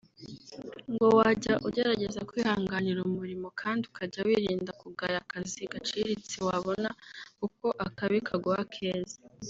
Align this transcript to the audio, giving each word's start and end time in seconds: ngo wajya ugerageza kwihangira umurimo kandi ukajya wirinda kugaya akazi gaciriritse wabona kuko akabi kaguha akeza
ngo 0.91 1.05
wajya 1.17 1.53
ugerageza 1.67 2.19
kwihangira 2.29 2.99
umurimo 3.09 3.47
kandi 3.61 3.81
ukajya 3.91 4.19
wirinda 4.27 4.71
kugaya 4.81 5.17
akazi 5.23 5.59
gaciriritse 5.73 6.37
wabona 6.47 6.89
kuko 7.39 7.65
akabi 7.87 8.17
kaguha 8.29 8.59
akeza 8.67 9.17